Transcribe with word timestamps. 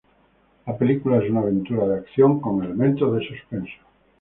La 0.65 0.75
película 0.75 1.19
es 1.23 1.29
una 1.29 1.41
aventura 1.41 1.85
de 1.87 1.97
acción 1.99 2.39
con 2.41 2.63
elementos 2.63 3.15
de 3.19 3.27
suspenso. 3.27 3.73